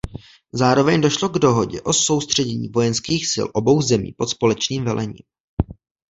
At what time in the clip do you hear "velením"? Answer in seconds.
4.85-5.25